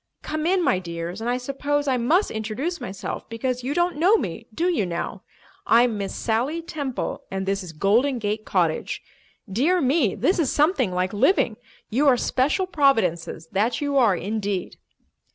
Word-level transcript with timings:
Come 0.23 0.47
in, 0.47 0.63
my 0.63 0.79
dears, 0.79 1.21
and 1.21 1.29
I 1.29 1.37
suppose 1.37 1.87
I 1.87 1.97
must 1.97 2.31
introduce 2.31 2.81
myself 2.81 3.29
because 3.29 3.63
you 3.63 3.75
don't 3.75 3.97
know 3.97 4.17
me, 4.17 4.47
do 4.51 4.67
you 4.67 4.83
now? 4.83 5.21
I'm 5.67 5.95
Miss 5.95 6.15
Sally 6.15 6.63
Temple, 6.63 7.23
and 7.29 7.45
this 7.45 7.61
is 7.61 7.71
Golden 7.71 8.17
Gate 8.17 8.43
Cottage. 8.43 9.03
Dear 9.47 9.79
me, 9.79 10.15
this 10.15 10.39
is 10.39 10.51
something 10.51 10.91
like 10.91 11.13
living. 11.13 11.55
You 11.91 12.07
are 12.07 12.17
special 12.17 12.65
providences, 12.65 13.47
that 13.51 13.79
you 13.79 13.95
are, 13.95 14.15
indeed!" 14.15 14.77